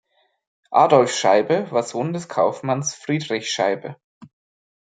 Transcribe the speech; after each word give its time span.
Adolf 0.73 1.11
Scheibe 1.13 1.69
war 1.69 1.83
Sohn 1.83 2.11
des 2.11 2.27
Kaufmanns 2.27 2.95
Friedrich 2.95 3.51
Scheibe. 3.51 3.97